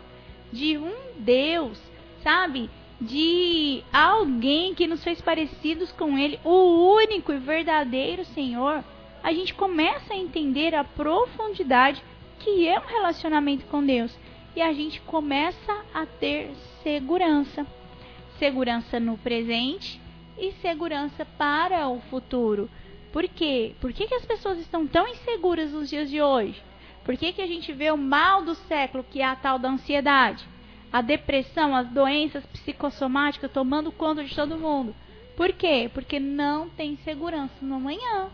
de 0.53 0.79
um 0.79 0.93
Deus, 1.19 1.79
sabe? 2.23 2.71
De 3.01 3.83
alguém 3.93 4.75
que 4.75 4.87
nos 4.87 5.03
fez 5.03 5.21
parecidos 5.21 5.91
com 5.93 6.19
Ele, 6.19 6.39
o 6.45 6.95
único 6.95 7.33
e 7.33 7.39
verdadeiro 7.39 8.25
Senhor, 8.27 8.85
a 9.23 9.33
gente 9.33 9.55
começa 9.55 10.15
a 10.15 10.17
entender 10.17 10.75
a 10.75 10.85
profundidade 10.85 12.03
que 12.39 12.67
é 12.67 12.79
um 12.79 12.87
relacionamento 12.87 13.67
com 13.67 13.85
Deus 13.85 14.17
e 14.57 14.63
a 14.63 14.73
gente 14.73 15.01
começa 15.03 15.85
a 15.93 16.07
ter 16.07 16.51
segurança. 16.83 17.67
Segurança 18.39 18.99
no 18.99 19.19
presente 19.19 20.01
e 20.39 20.53
segurança 20.63 21.25
para 21.25 21.89
o 21.89 22.01
futuro. 22.03 22.69
Por 23.13 23.29
quê? 23.29 23.75
Por 23.81 23.93
que, 23.93 24.07
que 24.07 24.15
as 24.15 24.25
pessoas 24.25 24.59
estão 24.59 24.87
tão 24.87 25.07
inseguras 25.07 25.73
nos 25.73 25.91
dias 25.91 26.09
de 26.09 26.23
hoje? 26.23 26.61
Por 27.05 27.17
que, 27.17 27.33
que 27.33 27.43
a 27.43 27.47
gente 27.47 27.73
vê 27.73 27.91
o 27.91 27.99
mal 27.99 28.43
do 28.43 28.55
século, 28.55 29.05
que 29.05 29.21
é 29.21 29.25
a 29.25 29.37
tal 29.37 29.59
da 29.59 29.69
ansiedade? 29.69 30.45
A 30.93 31.01
depressão, 31.03 31.75
as 31.77 31.89
doenças 31.89 32.45
psicossomáticas 32.47 33.51
tomando 33.51 33.93
conta 33.93 34.25
de 34.25 34.35
todo 34.35 34.59
mundo. 34.59 34.95
Por 35.37 35.53
quê? 35.53 35.91
Porque 35.93 36.19
não 36.19 36.69
tem 36.69 36.97
segurança 37.05 37.55
no 37.63 37.77
amanhã. 37.77 38.31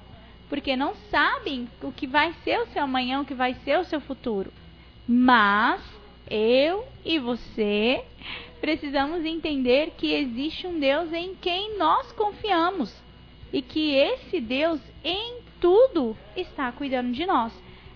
Porque 0.49 0.77
não 0.77 0.95
sabem 1.11 1.69
o 1.83 1.91
que 1.91 2.07
vai 2.07 2.33
ser 2.45 2.61
o 2.61 2.67
seu 2.69 2.85
amanhã, 2.85 3.21
o 3.21 3.25
que 3.25 3.35
vai 3.35 3.55
ser 3.65 3.79
o 3.79 3.85
seu 3.85 4.01
futuro. 4.01 4.53
Mas 5.07 5.83
eu 6.31 6.87
e 7.05 7.19
você 7.19 8.05
precisamos 8.61 9.25
entender 9.25 9.93
que 9.97 10.13
existe 10.13 10.67
um 10.67 10.79
Deus 10.79 11.13
em 11.13 11.35
quem 11.35 11.77
nós 11.79 12.11
confiamos 12.13 12.95
e 13.53 13.63
que 13.63 13.95
esse 13.95 14.41
Deus 14.41 14.81
em 15.05 15.39
tudo 15.61 16.17
está 16.37 16.71
cuidando 16.73 17.13
de 17.13 17.25
nós. 17.27 17.53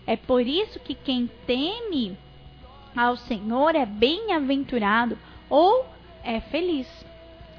É 0.07 0.17
por 0.17 0.47
isso 0.47 0.79
que 0.81 0.95
quem 0.95 1.29
teme 1.47 2.17
ao 2.97 3.17
Senhor 3.17 3.75
é 3.75 3.87
bem-aventurado 3.87 5.19
ou 5.49 5.87
é 6.23 6.41
feliz. 6.41 6.89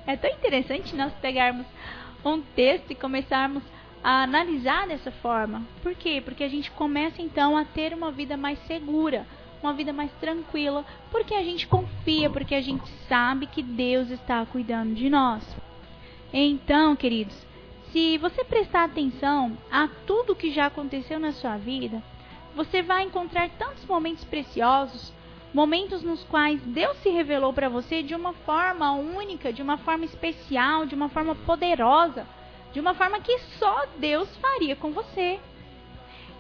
É 0.06 0.16
tão 0.16 0.30
interessante 0.30 0.96
nós 0.96 1.14
pegarmos 1.22 1.66
um 2.26 2.42
texto 2.42 2.92
e 2.92 2.96
começarmos 2.96 3.64
a 4.04 4.24
analisar 4.24 4.88
dessa 4.88 5.12
forma. 5.12 5.64
Por 5.82 5.96
quê? 5.96 6.22
Porque 6.24 6.44
a 6.44 6.50
gente 6.50 6.72
começa 6.72 7.22
então 7.22 7.56
a 7.58 7.64
ter 7.66 7.94
uma 7.94 8.12
vida 8.12 8.36
mais 8.36 8.60
segura, 8.66 9.26
uma 9.62 9.74
vida 9.74 9.94
mais 9.94 10.12
tranquila, 10.14 10.86
porque 11.12 11.36
a 11.36 11.44
gente 11.44 11.68
confia, 11.68 12.30
porque 12.30 12.56
a 12.56 12.62
gente 12.62 12.90
sabe 13.08 13.46
que 13.46 13.62
Deus 13.62 14.10
está 14.10 14.46
cuidando 14.46 14.96
de 14.96 15.10
nós. 15.10 15.44
Então, 16.34 16.96
queridos, 16.96 17.36
se 17.92 18.18
você 18.18 18.44
prestar 18.44 18.86
atenção 18.86 19.58
a 19.70 19.88
tudo 20.08 20.36
que 20.36 20.52
já 20.52 20.68
aconteceu 20.68 21.20
na 21.20 21.32
sua 21.34 21.58
vida, 21.58 22.02
você 22.56 22.82
vai 22.82 23.04
encontrar 23.04 23.50
tantos 23.52 23.86
momentos 23.86 24.24
preciosos, 24.24 25.14
momentos 25.54 26.02
nos 26.02 26.24
quais 26.24 26.62
Deus 26.62 26.98
se 26.98 27.10
revelou 27.10 27.52
para 27.54 27.70
você 27.70 28.02
de 28.02 28.16
uma 28.16 28.34
forma 28.34 28.92
única, 28.92 29.52
de 29.52 29.62
uma 29.62 29.78
forma 29.78 30.06
especial, 30.06 30.86
de 30.86 30.96
uma 30.96 31.10
forma 31.10 31.36
poderosa, 31.36 32.26
de 32.72 32.80
uma 32.80 32.94
forma 32.94 33.20
que 33.20 33.38
só 33.60 33.86
Deus 33.98 34.30
faria 34.38 34.76
com 34.76 34.92
você. 34.92 35.40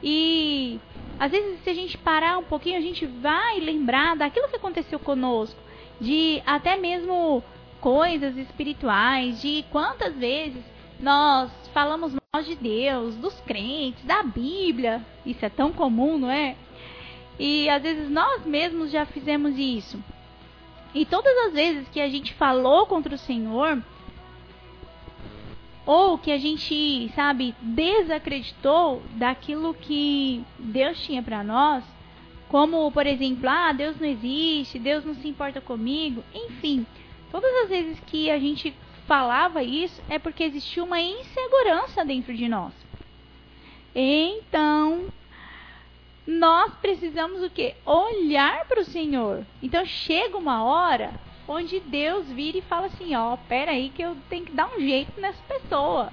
E 0.03 0.79
às 1.19 1.31
vezes, 1.31 1.63
se 1.63 1.69
a 1.69 1.73
gente 1.73 1.97
parar 1.97 2.37
um 2.37 2.43
pouquinho, 2.43 2.77
a 2.77 2.81
gente 2.81 3.05
vai 3.05 3.59
lembrar 3.59 4.15
daquilo 4.15 4.47
que 4.47 4.55
aconteceu 4.55 4.97
conosco, 4.97 5.59
de 5.99 6.41
até 6.45 6.75
mesmo 6.75 7.43
coisas 7.79 8.35
espirituais, 8.37 9.41
de 9.41 9.63
quantas 9.71 10.15
vezes 10.15 10.63
nós 10.99 11.51
falamos 11.73 12.13
mal 12.13 12.43
de 12.43 12.55
Deus, 12.55 13.15
dos 13.15 13.39
crentes, 13.41 14.03
da 14.03 14.23
Bíblia. 14.23 15.05
Isso 15.25 15.45
é 15.45 15.49
tão 15.49 15.71
comum, 15.71 16.17
não 16.17 16.31
é? 16.31 16.55
E 17.39 17.69
às 17.69 17.81
vezes 17.81 18.09
nós 18.09 18.45
mesmos 18.45 18.91
já 18.91 19.05
fizemos 19.05 19.57
isso. 19.57 20.03
E 20.93 21.05
todas 21.05 21.35
as 21.47 21.53
vezes 21.53 21.87
que 21.89 22.01
a 22.01 22.09
gente 22.09 22.33
falou 22.33 22.85
contra 22.85 23.15
o 23.15 23.17
Senhor, 23.17 23.81
ou 25.91 26.17
que 26.17 26.31
a 26.31 26.37
gente, 26.37 27.11
sabe, 27.13 27.53
desacreditou 27.61 29.01
daquilo 29.15 29.73
que 29.73 30.41
Deus 30.57 30.97
tinha 31.03 31.21
para 31.21 31.43
nós, 31.43 31.83
como, 32.47 32.89
por 32.93 33.05
exemplo, 33.05 33.49
ah, 33.49 33.73
Deus 33.73 33.99
não 33.99 34.07
existe, 34.07 34.79
Deus 34.79 35.03
não 35.03 35.13
se 35.13 35.27
importa 35.27 35.59
comigo, 35.59 36.23
enfim, 36.33 36.85
todas 37.29 37.53
as 37.63 37.69
vezes 37.69 37.99
que 38.07 38.31
a 38.31 38.39
gente 38.39 38.73
falava 39.05 39.61
isso 39.63 40.01
é 40.07 40.17
porque 40.17 40.45
existia 40.45 40.81
uma 40.81 41.01
insegurança 41.01 42.05
dentro 42.05 42.33
de 42.33 42.47
nós. 42.47 42.71
Então, 43.93 45.07
nós 46.25 46.73
precisamos 46.75 47.43
o 47.43 47.49
quê? 47.49 47.75
Olhar 47.85 48.63
para 48.63 48.79
o 48.79 48.85
Senhor. 48.85 49.45
Então 49.61 49.85
chega 49.85 50.37
uma 50.37 50.63
hora 50.63 51.11
onde 51.51 51.79
Deus 51.81 52.27
vira 52.27 52.57
e 52.57 52.61
fala 52.61 52.87
assim, 52.87 53.13
ó, 53.15 53.35
pera 53.35 53.71
aí 53.71 53.89
que 53.89 54.01
eu 54.01 54.15
tenho 54.29 54.45
que 54.45 54.53
dar 54.53 54.69
um 54.73 54.79
jeito 54.79 55.19
nessa 55.19 55.41
pessoa. 55.43 56.11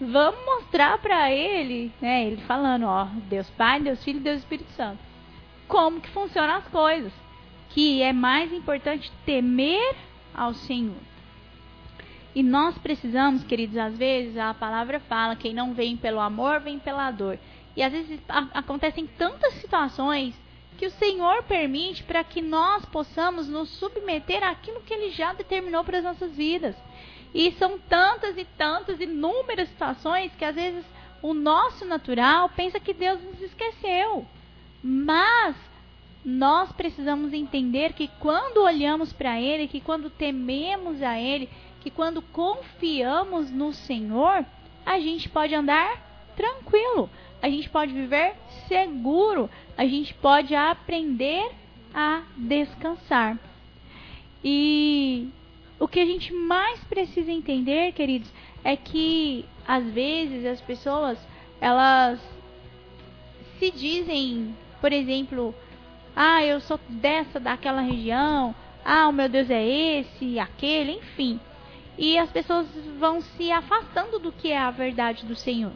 Vamos 0.00 0.44
mostrar 0.44 0.96
para 0.98 1.32
ele, 1.32 1.92
né, 2.00 2.26
ele 2.26 2.42
falando, 2.42 2.86
ó, 2.86 3.06
Deus 3.28 3.50
Pai, 3.50 3.80
Deus 3.80 4.02
Filho, 4.04 4.20
Deus 4.20 4.38
Espírito 4.38 4.70
Santo, 4.72 5.00
como 5.66 6.00
que 6.00 6.08
funcionam 6.10 6.54
as 6.54 6.68
coisas, 6.68 7.12
que 7.70 8.00
é 8.00 8.12
mais 8.12 8.52
importante 8.52 9.10
temer 9.26 9.96
ao 10.32 10.54
Senhor. 10.54 11.08
E 12.32 12.42
nós 12.42 12.78
precisamos, 12.78 13.42
queridos, 13.42 13.76
às 13.76 13.98
vezes 13.98 14.36
a 14.38 14.54
palavra 14.54 15.00
fala, 15.00 15.34
quem 15.34 15.52
não 15.52 15.74
vem 15.74 15.96
pelo 15.96 16.20
amor, 16.20 16.60
vem 16.60 16.78
pela 16.78 17.10
dor. 17.10 17.36
E 17.76 17.82
às 17.82 17.92
vezes 17.92 18.20
acontecem 18.54 19.08
tantas 19.18 19.54
situações 19.54 20.32
que 20.78 20.86
o 20.86 20.90
Senhor 20.92 21.42
permite 21.42 22.04
para 22.04 22.22
que 22.22 22.40
nós 22.40 22.84
possamos 22.86 23.48
nos 23.48 23.68
submeter 23.68 24.44
àquilo 24.44 24.80
que 24.80 24.94
Ele 24.94 25.10
já 25.10 25.32
determinou 25.32 25.82
para 25.82 25.98
as 25.98 26.04
nossas 26.04 26.32
vidas. 26.36 26.76
E 27.34 27.50
são 27.52 27.78
tantas 27.80 28.38
e 28.38 28.44
tantas 28.44 29.00
inúmeras 29.00 29.68
situações 29.68 30.32
que 30.38 30.44
às 30.44 30.54
vezes 30.54 30.84
o 31.20 31.34
nosso 31.34 31.84
natural 31.84 32.48
pensa 32.50 32.78
que 32.78 32.94
Deus 32.94 33.20
nos 33.20 33.42
esqueceu. 33.42 34.24
Mas 34.80 35.56
nós 36.24 36.70
precisamos 36.72 37.32
entender 37.32 37.92
que 37.92 38.08
quando 38.20 38.62
olhamos 38.62 39.12
para 39.12 39.40
Ele, 39.40 39.66
que 39.66 39.80
quando 39.80 40.08
tememos 40.08 41.02
a 41.02 41.18
Ele, 41.18 41.48
que 41.80 41.90
quando 41.90 42.22
confiamos 42.22 43.50
no 43.50 43.72
Senhor, 43.72 44.46
a 44.86 45.00
gente 45.00 45.28
pode 45.28 45.54
andar 45.54 46.06
tranquilo, 46.36 47.10
a 47.40 47.48
gente 47.48 47.68
pode 47.68 47.92
viver 47.92 48.34
seguro, 48.66 49.48
a 49.76 49.86
gente 49.86 50.12
pode 50.14 50.54
aprender 50.54 51.50
a 51.94 52.22
descansar. 52.36 53.38
E 54.42 55.28
o 55.78 55.86
que 55.86 56.00
a 56.00 56.06
gente 56.06 56.32
mais 56.32 56.80
precisa 56.84 57.30
entender, 57.30 57.92
queridos, 57.92 58.30
é 58.64 58.76
que 58.76 59.44
às 59.66 59.84
vezes 59.90 60.44
as 60.44 60.60
pessoas 60.60 61.18
elas 61.60 62.20
se 63.58 63.70
dizem, 63.70 64.54
por 64.80 64.92
exemplo, 64.92 65.54
ah, 66.14 66.44
eu 66.44 66.60
sou 66.60 66.78
dessa, 66.88 67.38
daquela 67.38 67.80
região, 67.80 68.54
ah, 68.84 69.08
o 69.08 69.12
meu 69.12 69.28
Deus 69.28 69.50
é 69.50 69.64
esse, 69.64 70.38
aquele, 70.38 70.92
enfim. 70.92 71.40
E 71.96 72.16
as 72.16 72.30
pessoas 72.30 72.66
vão 72.98 73.20
se 73.20 73.50
afastando 73.50 74.18
do 74.18 74.30
que 74.30 74.52
é 74.52 74.58
a 74.58 74.70
verdade 74.70 75.26
do 75.26 75.34
Senhor. 75.34 75.72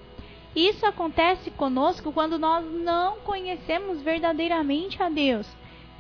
Isso 0.55 0.85
acontece 0.85 1.51
conosco 1.51 2.13
quando 2.13 2.39
nós 2.39 2.65
não 2.71 3.17
conhecemos 3.21 4.03
verdadeiramente 4.03 5.03
a 5.03 5.09
Deus. 5.09 5.49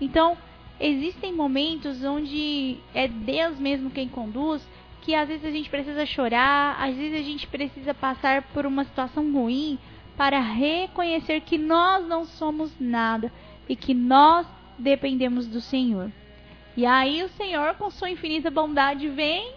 Então, 0.00 0.36
existem 0.78 1.32
momentos 1.32 2.04
onde 2.04 2.78
é 2.92 3.08
Deus 3.08 3.58
mesmo 3.58 3.90
quem 3.90 4.08
conduz, 4.08 4.66
que 5.00 5.14
às 5.14 5.28
vezes 5.28 5.44
a 5.44 5.50
gente 5.50 5.70
precisa 5.70 6.04
chorar, 6.04 6.76
às 6.78 6.94
vezes 6.94 7.20
a 7.20 7.24
gente 7.24 7.46
precisa 7.46 7.94
passar 7.94 8.42
por 8.52 8.66
uma 8.66 8.84
situação 8.84 9.32
ruim 9.32 9.78
para 10.16 10.38
reconhecer 10.38 11.40
que 11.40 11.56
nós 11.56 12.06
não 12.06 12.24
somos 12.24 12.78
nada 12.78 13.32
e 13.68 13.74
que 13.74 13.94
nós 13.94 14.46
dependemos 14.78 15.46
do 15.46 15.60
Senhor. 15.60 16.12
E 16.76 16.84
aí 16.84 17.22
o 17.22 17.28
Senhor, 17.30 17.74
com 17.74 17.90
sua 17.90 18.10
infinita 18.10 18.50
bondade, 18.50 19.08
vem 19.08 19.54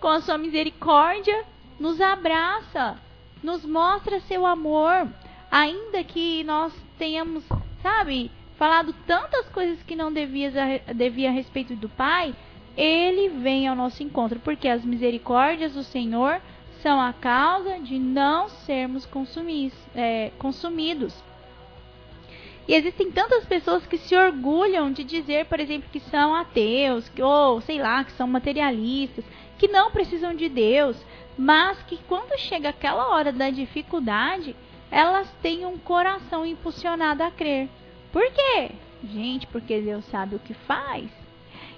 com 0.00 0.08
a 0.08 0.20
sua 0.20 0.38
misericórdia, 0.38 1.44
nos 1.78 2.00
abraça 2.00 2.98
nos 3.42 3.64
mostra 3.64 4.20
seu 4.20 4.44
amor, 4.44 5.08
ainda 5.50 6.02
que 6.04 6.42
nós 6.44 6.72
tenhamos, 6.98 7.44
sabe, 7.82 8.30
falado 8.56 8.94
tantas 9.06 9.48
coisas 9.48 9.82
que 9.82 9.96
não 9.96 10.12
devia, 10.12 10.50
devia 10.94 11.28
a 11.28 11.32
respeito 11.32 11.74
do 11.76 11.88
Pai, 11.88 12.34
ele 12.76 13.28
vem 13.28 13.66
ao 13.66 13.76
nosso 13.76 14.02
encontro, 14.02 14.38
porque 14.40 14.68
as 14.68 14.84
misericórdias 14.84 15.72
do 15.74 15.82
Senhor 15.82 16.40
são 16.82 17.00
a 17.00 17.12
causa 17.12 17.78
de 17.80 17.98
não 17.98 18.48
sermos 18.48 19.08
é, 19.94 20.30
consumidos. 20.38 21.14
E 22.68 22.74
existem 22.74 23.10
tantas 23.10 23.46
pessoas 23.46 23.86
que 23.86 23.96
se 23.96 24.14
orgulham 24.14 24.92
de 24.92 25.02
dizer, 25.02 25.46
por 25.46 25.58
exemplo, 25.58 25.88
que 25.90 26.00
são 26.00 26.34
ateus, 26.34 27.08
que, 27.08 27.22
ou 27.22 27.62
sei 27.62 27.80
lá, 27.80 28.04
que 28.04 28.12
são 28.12 28.28
materialistas, 28.28 29.24
que 29.58 29.66
não 29.68 29.90
precisam 29.90 30.34
de 30.34 30.50
Deus, 30.50 30.94
mas 31.38 31.80
que 31.84 31.96
quando 32.06 32.38
chega 32.38 32.68
aquela 32.68 33.08
hora 33.08 33.32
da 33.32 33.48
dificuldade, 33.48 34.54
elas 34.90 35.32
têm 35.40 35.64
um 35.64 35.78
coração 35.78 36.44
impulsionado 36.44 37.22
a 37.22 37.30
crer. 37.30 37.70
Por 38.12 38.30
quê? 38.30 38.72
Gente, 39.02 39.46
porque 39.46 39.80
Deus 39.80 40.04
sabe 40.04 40.36
o 40.36 40.40
que 40.40 40.52
faz. 40.52 41.08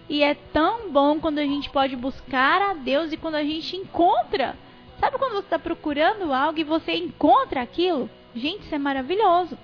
E 0.09 0.25
é 0.25 0.35
tão 0.35 0.91
bom 0.91 1.21
quando 1.21 1.39
a 1.39 1.45
gente 1.45 1.71
pode 1.71 1.95
buscar 1.95 2.61
a 2.61 2.75
Deus 2.75 3.13
e 3.13 3.17
quando 3.17 3.37
a 3.37 3.45
gente 3.45 3.77
encontra. 3.77 4.57
Sabe 4.99 5.19
quando 5.19 5.35
você 5.35 5.47
está 5.47 5.59
procurando 5.59 6.33
algo 6.33 6.59
e 6.59 6.65
você 6.65 6.97
encontra 6.97 7.63
aquilo? 7.63 8.11
Gente, 8.35 8.65
isso 8.65 8.75
é 8.75 8.79
maravilhoso. 8.79 9.57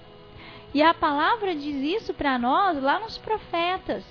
E 0.76 0.82
a 0.82 0.92
palavra 0.92 1.54
diz 1.54 2.02
isso 2.02 2.12
para 2.12 2.38
nós 2.38 2.82
lá 2.82 3.00
nos 3.00 3.16
profetas. 3.16 4.04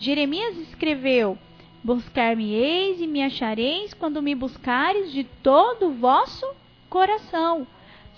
Jeremias 0.00 0.56
escreveu: 0.56 1.38
Buscar-me-eis 1.80 3.00
e 3.00 3.06
me 3.06 3.22
achareis 3.22 3.94
quando 3.94 4.20
me 4.20 4.34
buscares 4.34 5.12
de 5.12 5.22
todo 5.22 5.86
o 5.86 5.94
vosso 5.94 6.44
coração. 6.90 7.64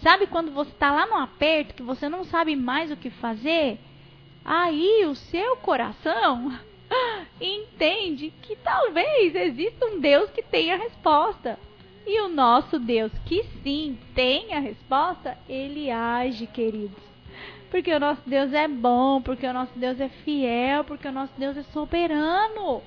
Sabe 0.03 0.27
quando 0.27 0.51
você 0.51 0.71
está 0.71 0.91
lá 0.91 1.05
no 1.05 1.17
aperto 1.17 1.75
que 1.75 1.83
você 1.83 2.09
não 2.09 2.25
sabe 2.25 2.57
mais 2.57 2.91
o 2.91 2.97
que 2.97 3.11
fazer? 3.11 3.79
Aí 4.43 5.05
o 5.05 5.15
seu 5.15 5.59
coração 5.59 6.59
entende 7.39 8.33
que 8.41 8.57
talvez 8.57 9.35
exista 9.35 9.85
um 9.85 10.01
Deus 10.01 10.31
que 10.31 10.43
tenha 10.43 10.77
a 10.77 10.79
resposta. 10.79 11.59
E 12.07 12.19
o 12.23 12.29
nosso 12.29 12.79
Deus, 12.79 13.13
que 13.27 13.45
sim 13.63 13.99
tem 14.15 14.55
a 14.55 14.59
resposta, 14.59 15.37
ele 15.47 15.91
age, 15.91 16.47
queridos. 16.47 17.10
Porque 17.71 17.93
o 17.95 18.01
nosso 18.01 18.23
Deus 18.27 18.53
é 18.53 18.67
bom, 18.67 19.23
porque 19.23 19.47
o 19.47 19.53
nosso 19.53 19.79
Deus 19.79 20.01
é 20.01 20.09
fiel, 20.09 20.85
porque 20.85 21.07
o 21.07 21.13
nosso 21.13 21.33
Deus 21.39 21.57
é 21.57 21.63
soberano. 21.65 22.83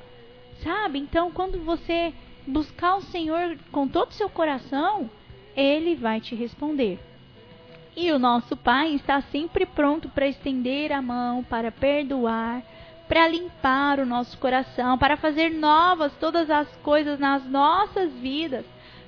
Sabe? 0.61 0.99
Então, 0.99 1.31
quando 1.31 1.63
você 1.63 2.13
buscar 2.45 2.95
o 2.95 3.01
Senhor 3.01 3.57
com 3.71 3.87
todo 3.87 4.09
o 4.09 4.13
seu 4.13 4.29
coração, 4.29 5.09
ele 5.55 5.95
vai 5.95 6.19
te 6.19 6.35
responder. 6.35 6.99
E 7.95 8.11
o 8.11 8.19
nosso 8.19 8.57
Pai 8.57 8.93
está 8.93 9.21
sempre 9.21 9.65
pronto 9.65 10.09
para 10.09 10.27
estender 10.27 10.91
a 10.91 11.01
mão, 11.01 11.43
para 11.43 11.71
perdoar, 11.71 12.61
para 13.07 13.27
limpar 13.27 13.99
o 13.99 14.05
nosso 14.05 14.37
coração, 14.37 14.97
para 14.97 15.15
fazer 15.15 15.49
novas 15.51 16.11
todas 16.19 16.49
as 16.49 16.67
coisas 16.77 17.19
nas 17.19 17.45
nossas 17.45 18.11
vidas. 18.13 18.65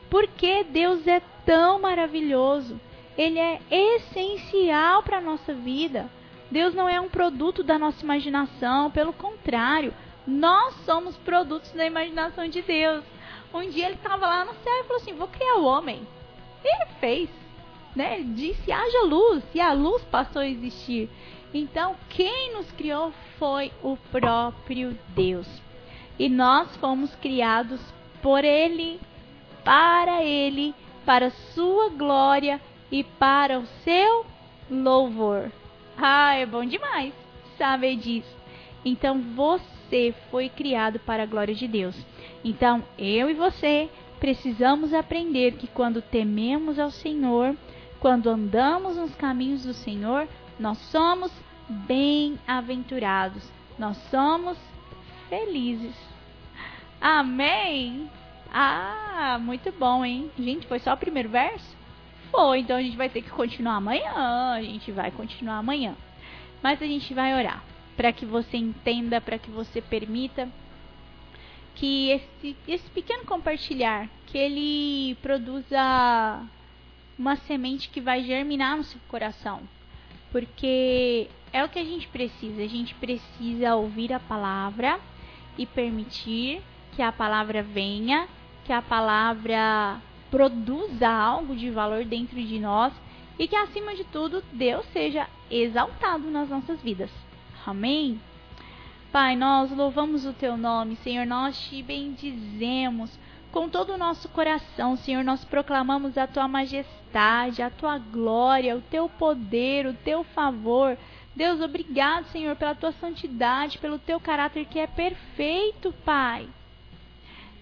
Porque 0.09 0.63
Deus 0.63 1.05
é 1.07 1.21
tão 1.45 1.81
maravilhoso 1.81 2.79
ele 3.17 3.39
é 3.39 3.59
essencial 3.69 5.03
para 5.03 5.17
a 5.17 5.21
nossa 5.21 5.53
vida. 5.53 6.09
Deus 6.51 6.73
não 6.73 6.87
é 6.87 6.99
um 6.99 7.09
produto 7.09 7.63
da 7.63 7.79
nossa 7.79 8.03
imaginação, 8.03 8.91
pelo 8.91 9.13
contrário, 9.13 9.93
nós 10.27 10.75
somos 10.85 11.15
produtos 11.17 11.71
da 11.71 11.85
imaginação 11.85 12.47
de 12.47 12.61
Deus. 12.61 13.03
Um 13.53 13.69
dia 13.69 13.85
ele 13.85 13.95
estava 13.95 14.27
lá 14.27 14.43
no 14.43 14.53
céu 14.55 14.73
e 14.79 14.83
falou 14.83 15.01
assim: 15.01 15.13
Vou 15.13 15.27
criar 15.27 15.55
o 15.55 15.65
homem. 15.65 16.05
E 16.63 16.67
ele 16.67 16.91
fez. 16.99 17.29
Né? 17.95 18.15
Ele 18.19 18.33
disse: 18.33 18.71
haja 18.71 19.03
luz, 19.03 19.43
e 19.53 19.61
a 19.61 19.71
luz 19.71 20.03
passou 20.03 20.41
a 20.41 20.47
existir. 20.47 21.09
Então, 21.53 21.95
quem 22.09 22.53
nos 22.53 22.69
criou 22.71 23.13
foi 23.39 23.71
o 23.81 23.95
próprio 24.11 24.97
Deus. 25.09 25.47
E 26.19 26.27
nós 26.27 26.75
fomos 26.77 27.13
criados 27.15 27.79
por 28.21 28.43
Ele, 28.43 28.99
para 29.63 30.23
Ele, 30.23 30.73
para 31.05 31.29
Sua 31.29 31.89
glória 31.89 32.59
e 32.91 33.03
para 33.03 33.59
o 33.59 33.65
seu 33.83 34.25
louvor. 34.69 35.51
Ah, 35.97 36.35
é 36.35 36.45
bom 36.45 36.65
demais 36.65 37.13
saber 37.57 37.95
disso. 37.95 38.35
Então 38.83 39.21
você 39.35 40.13
foi 40.29 40.49
criado 40.49 40.99
para 40.99 41.23
a 41.23 41.25
glória 41.25 41.55
de 41.55 41.67
Deus. 41.67 41.95
Então 42.43 42.83
eu 42.97 43.29
e 43.29 43.33
você 43.33 43.89
precisamos 44.19 44.93
aprender 44.93 45.53
que 45.53 45.67
quando 45.67 46.01
tememos 46.01 46.79
ao 46.79 46.91
Senhor, 46.91 47.55
quando 47.99 48.29
andamos 48.29 48.97
nos 48.97 49.15
caminhos 49.15 49.63
do 49.63 49.73
Senhor, 49.73 50.27
nós 50.59 50.77
somos 50.77 51.31
bem-aventurados. 51.67 53.43
Nós 53.77 53.97
somos 54.09 54.57
felizes. 55.29 55.95
Amém? 57.01 58.09
Ah, 58.53 59.37
muito 59.41 59.71
bom, 59.71 60.05
hein? 60.05 60.31
Gente, 60.37 60.67
foi 60.67 60.79
só 60.79 60.93
o 60.93 60.97
primeiro 60.97 61.29
verso? 61.29 61.75
Foi, 62.35 62.59
então 62.59 62.75
a 62.75 62.81
gente 62.81 62.97
vai 62.97 63.07
ter 63.07 63.21
que 63.21 63.29
continuar 63.29 63.75
amanhã. 63.75 64.11
A 64.53 64.61
gente 64.61 64.91
vai 64.91 65.09
continuar 65.09 65.57
amanhã. 65.57 65.95
Mas 66.61 66.81
a 66.81 66.85
gente 66.85 67.13
vai 67.13 67.33
orar 67.33 67.63
para 67.95 68.11
que 68.11 68.25
você 68.25 68.57
entenda, 68.57 69.21
para 69.21 69.39
que 69.39 69.49
você 69.49 69.81
permita 69.81 70.49
que 71.75 72.09
esse, 72.09 72.57
esse 72.67 72.89
pequeno 72.89 73.23
compartilhar, 73.23 74.09
que 74.27 74.37
ele 74.37 75.15
produza 75.21 76.45
uma 77.17 77.37
semente 77.37 77.87
que 77.87 78.01
vai 78.01 78.21
germinar 78.23 78.75
no 78.75 78.83
seu 78.83 78.99
coração. 79.07 79.61
Porque 80.29 81.29
é 81.53 81.63
o 81.63 81.69
que 81.69 81.79
a 81.79 81.85
gente 81.85 82.05
precisa. 82.09 82.61
A 82.61 82.67
gente 82.67 82.93
precisa 82.95 83.75
ouvir 83.75 84.11
a 84.11 84.19
palavra 84.19 84.99
e 85.57 85.65
permitir 85.65 86.61
que 86.97 87.01
a 87.01 87.13
palavra 87.13 87.63
venha, 87.63 88.27
que 88.65 88.73
a 88.73 88.81
palavra 88.81 90.01
produza 90.35 91.07
algo 91.07 91.55
de 91.55 91.69
valor 91.69 92.03
dentro 92.03 92.35
de 92.35 92.59
nós 92.59 92.91
e 93.39 93.47
que, 93.47 93.55
acima 93.55 93.95
de 93.95 94.03
tudo, 94.03 94.43
Deus 94.51 94.85
seja 94.91 95.29
exaltado 95.49 96.29
nas 96.29 96.49
nossas 96.49 96.81
vidas. 96.81 97.09
Amém? 97.65 98.19
Pai, 99.13 99.37
nós 99.37 99.71
louvamos 99.71 100.25
o 100.25 100.33
teu 100.33 100.57
nome, 100.57 100.97
Senhor, 100.97 101.25
nós 101.25 101.57
te 101.57 101.81
bendizemos 101.81 103.17
com 103.49 103.69
todo 103.69 103.93
o 103.93 103.97
nosso 103.97 104.27
coração, 104.27 104.97
Senhor, 104.97 105.23
nós 105.23 105.45
proclamamos 105.45 106.17
a 106.17 106.27
tua 106.27 106.49
majestade, 106.49 107.61
a 107.61 107.69
tua 107.69 107.97
glória, 107.97 108.75
o 108.75 108.81
teu 108.81 109.07
poder, 109.07 109.87
o 109.87 109.93
teu 109.93 110.25
favor. 110.25 110.97
Deus, 111.33 111.61
obrigado, 111.61 112.25
Senhor, 112.25 112.57
pela 112.57 112.75
tua 112.75 112.91
santidade, 112.91 113.77
pelo 113.77 113.97
teu 113.97 114.19
caráter 114.19 114.65
que 114.65 114.79
é 114.79 114.87
perfeito, 114.87 115.93
Pai. 116.03 116.45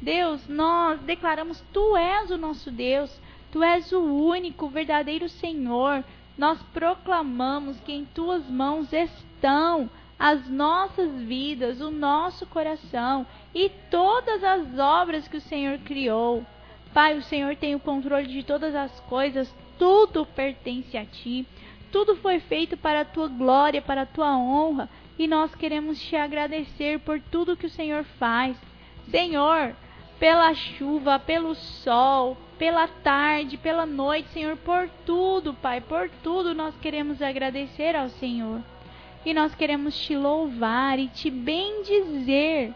Deus, 0.03 0.47
nós 0.47 0.99
declaramos: 1.01 1.63
Tu 1.71 1.97
és 1.97 2.29
o 2.29 2.37
nosso 2.37 2.69
Deus, 2.69 3.09
Tu 3.51 3.63
és 3.63 3.91
o 3.91 4.01
único, 4.01 4.67
verdadeiro 4.67 5.29
Senhor. 5.29 6.03
Nós 6.37 6.61
proclamamos 6.73 7.79
que 7.81 7.93
em 7.93 8.05
Tuas 8.05 8.47
mãos 8.49 8.91
estão 8.91 9.89
as 10.19 10.47
nossas 10.49 11.11
vidas, 11.21 11.81
o 11.81 11.91
nosso 11.91 12.45
coração 12.47 13.25
e 13.53 13.69
todas 13.89 14.43
as 14.43 14.77
obras 14.79 15.27
que 15.27 15.37
o 15.37 15.41
Senhor 15.41 15.77
criou. 15.79 16.45
Pai, 16.93 17.17
o 17.17 17.23
Senhor 17.23 17.55
tem 17.55 17.75
o 17.75 17.79
controle 17.79 18.27
de 18.27 18.43
todas 18.43 18.75
as 18.75 18.99
coisas, 19.01 19.53
tudo 19.77 20.25
pertence 20.25 20.97
a 20.97 21.05
Ti. 21.05 21.45
Tudo 21.91 22.15
foi 22.15 22.39
feito 22.39 22.75
para 22.75 23.01
a 23.01 23.05
tua 23.05 23.27
glória, 23.27 23.81
para 23.81 24.01
a 24.01 24.05
tua 24.05 24.35
honra, 24.35 24.89
e 25.17 25.27
nós 25.27 25.53
queremos 25.53 26.01
te 26.01 26.15
agradecer 26.15 26.99
por 26.99 27.19
tudo 27.19 27.55
que 27.55 27.67
o 27.67 27.69
Senhor 27.69 28.03
faz. 28.17 28.57
Senhor, 29.11 29.75
pela 30.23 30.53
chuva, 30.53 31.19
pelo 31.19 31.53
sol, 31.53 32.37
pela 32.57 32.87
tarde, 32.87 33.57
pela 33.57 33.85
noite, 33.85 34.29
Senhor, 34.29 34.55
por 34.55 34.87
tudo, 35.05 35.53
Pai, 35.53 35.81
por 35.81 36.09
tudo 36.23 36.55
nós 36.55 36.73
queremos 36.77 37.21
agradecer 37.21 37.93
ao 37.93 38.07
Senhor. 38.07 38.61
E 39.25 39.33
nós 39.33 39.53
queremos 39.53 39.93
te 39.99 40.15
louvar 40.15 40.97
e 40.97 41.09
te 41.09 41.29
bendizer, 41.29 42.73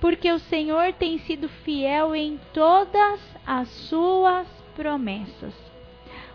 porque 0.00 0.28
o 0.28 0.40
Senhor 0.40 0.92
tem 0.92 1.18
sido 1.18 1.48
fiel 1.48 2.16
em 2.16 2.40
todas 2.52 3.20
as 3.46 3.68
suas 3.68 4.48
promessas. 4.74 5.54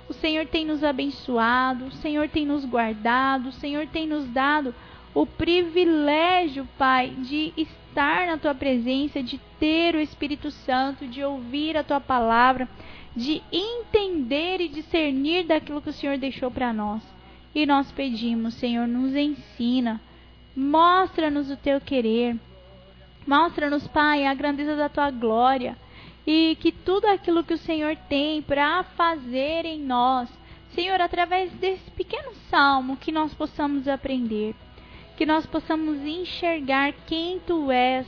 O 0.07 0.13
Senhor 0.13 0.45
tem 0.45 0.63
nos 0.63 0.81
abençoado, 0.81 1.87
o 1.87 1.91
Senhor 1.91 2.29
tem 2.29 2.45
nos 2.45 2.63
guardado, 2.63 3.49
o 3.49 3.53
Senhor 3.53 3.85
tem 3.87 4.07
nos 4.07 4.25
dado 4.29 4.73
o 5.13 5.25
privilégio, 5.25 6.67
Pai, 6.77 7.09
de 7.09 7.53
estar 7.55 8.27
na 8.27 8.37
tua 8.37 8.55
presença, 8.55 9.21
de 9.21 9.39
ter 9.59 9.95
o 9.95 9.99
Espírito 9.99 10.49
Santo, 10.49 11.07
de 11.07 11.23
ouvir 11.23 11.77
a 11.77 11.83
tua 11.83 11.99
palavra, 11.99 12.67
de 13.15 13.41
entender 13.51 14.59
e 14.59 14.67
discernir 14.67 15.45
daquilo 15.45 15.81
que 15.81 15.89
o 15.89 15.93
Senhor 15.93 16.17
deixou 16.17 16.49
para 16.49 16.73
nós. 16.73 17.03
E 17.53 17.65
nós 17.65 17.91
pedimos, 17.91 18.55
Senhor, 18.55 18.87
nos 18.87 19.15
ensina, 19.15 20.01
mostra-nos 20.55 21.51
o 21.51 21.57
teu 21.57 21.79
querer, 21.79 22.35
mostra-nos, 23.27 23.87
Pai, 23.87 24.25
a 24.25 24.33
grandeza 24.33 24.75
da 24.75 24.89
tua 24.89 25.11
glória. 25.11 25.77
e 26.25 26.55
que 26.61 26.71
tudo 26.71 27.05
aquilo 27.05 27.43
que 27.43 27.53
o 27.53 27.57
Senhor 27.57 27.97
tem 28.07 28.41
para 28.41 28.83
fazer 28.95 29.65
em 29.65 29.77
nós, 29.77 30.29
Senhor, 30.73 30.99
através 31.01 31.51
desse 31.51 31.91
pequeno 31.91 32.33
salmo, 32.49 32.95
que 32.95 33.11
nós 33.11 33.33
possamos 33.33 33.89
aprender, 33.89 34.55
que 35.23 35.27
nós 35.27 35.45
possamos 35.45 35.99
enxergar 36.01 36.91
quem 37.07 37.39
tu 37.39 37.71
és 37.71 38.05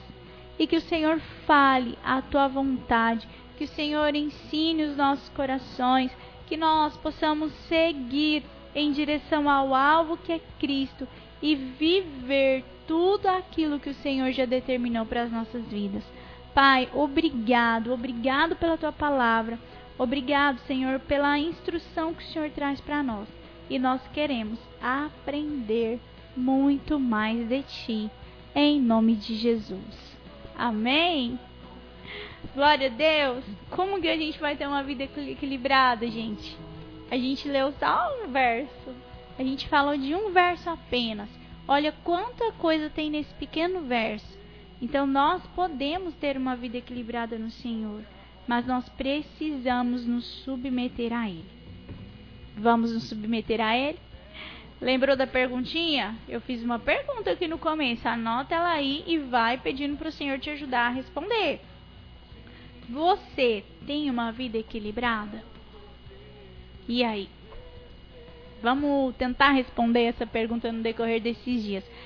e 0.60 0.68
que 0.68 0.76
o 0.76 0.82
Senhor 0.82 1.18
fale 1.48 1.98
a 2.04 2.22
tua 2.22 2.50
vontade, 2.50 3.26
que 3.58 3.64
o 3.64 3.70
Senhor 3.70 4.14
ensine 4.14 4.84
os 4.84 4.98
nossos 4.98 5.30
corações, 5.30 6.12
que 6.46 6.58
nós 6.58 6.98
possamos 6.98 7.54
seguir 7.70 8.44
em 8.76 8.92
direção 8.92 9.50
ao 9.50 9.74
alvo 9.74 10.18
que 10.18 10.34
é 10.34 10.42
Cristo 10.60 11.08
e 11.42 11.56
viver 11.56 12.66
tudo 12.86 13.28
aquilo 13.28 13.80
que 13.80 13.92
o 13.92 13.96
Senhor 13.96 14.34
já 14.34 14.44
determinou 14.44 15.06
para 15.06 15.24
as 15.24 15.32
nossas 15.32 15.64
vidas. 15.68 16.04
Pai, 16.54 16.90
obrigado, 16.94 17.94
obrigado 17.94 18.58
pela 18.58 18.78
tua 18.78 18.92
palavra. 18.92 19.58
Obrigado, 19.98 20.60
Senhor, 20.68 21.00
pela 21.00 21.40
instrução 21.40 22.14
que 22.14 22.26
o 22.26 22.28
Senhor 22.28 22.50
traz 22.50 22.82
para 22.82 23.02
nós. 23.02 23.30
E 23.70 23.80
nós 23.80 24.02
queremos 24.14 24.60
aprender 24.82 26.02
muito 26.36 27.00
mais 27.00 27.48
de 27.48 27.64
ti, 27.64 28.12
em 28.54 28.82
nome 28.82 29.16
de 29.16 29.36
Jesus. 29.36 30.18
Amém. 30.58 31.40
Glória 32.54 32.88
a 32.88 32.92
Deus. 32.92 33.44
Como 33.70 34.02
que 34.02 34.08
a 34.08 34.18
gente 34.18 34.40
vai 34.40 34.56
ter 34.56 34.68
uma 34.68 34.84
vida 34.84 35.04
equilibrada, 35.04 36.08
gente? 36.08 36.58
A 37.10 37.18
gente 37.18 37.48
leu 37.48 37.74
só 37.80 38.10
um 38.24 38.32
verso. 38.32 38.96
A 39.38 39.44
gente 39.44 39.68
falou 39.68 39.98
de 39.98 40.16
um 40.16 40.32
verso 40.32 40.70
apenas. 40.70 41.30
Olha 41.68 41.94
quanta 42.04 42.52
coisa 42.54 42.90
tem 42.90 43.10
nesse 43.10 43.34
pequeno 43.36 43.82
verso. 43.82 44.38
Então 44.82 45.08
nós 45.08 45.42
podemos 45.56 46.14
ter 46.16 46.38
uma 46.38 46.56
vida 46.56 46.78
equilibrada 46.78 47.38
no 47.38 47.50
Senhor, 47.50 48.02
mas 48.48 48.66
nós 48.66 48.88
precisamos 48.90 50.06
nos 50.06 50.26
submeter 50.44 51.12
a 51.12 51.30
Ele. 51.30 51.46
Vamos 52.58 52.94
nos 52.94 53.04
submeter 53.04 53.60
a 53.60 53.76
Ele? 53.76 53.98
Lembrou 54.82 55.16
da 55.16 55.26
perguntinha? 55.26 56.16
Eu 56.28 56.42
fiz 56.42 56.62
uma 56.62 56.78
pergunta 56.78 57.32
aqui 57.32 57.48
no 57.48 57.58
começo. 57.58 58.08
Anota 58.08 58.56
ela 58.56 58.72
aí 58.72 59.04
e 59.08 59.18
vai 59.18 59.58
pedindo 59.58 59.98
para 59.98 60.10
o 60.10 60.12
Senhor 60.12 60.38
te 60.40 60.50
ajudar 60.50 60.88
a 60.88 60.90
responder. 60.90 61.62
Você 62.90 63.64
tem 63.88 64.10
uma 64.10 64.32
vida 64.32 64.58
equilibrada? 64.58 65.44
E 66.88 67.04
aí? 67.04 67.30
Vamos 68.62 69.16
tentar 69.16 69.52
responder 69.52 70.04
essa 70.04 70.26
pergunta 70.26 70.72
no 70.72 70.84
decorrer 70.84 71.22
desses 71.22 71.64
dias. 71.64 71.84